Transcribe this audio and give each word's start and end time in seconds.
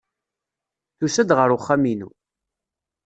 Tusa-d 0.97 1.29
ɣer 1.37 1.49
uxxam-inu. 1.55 2.09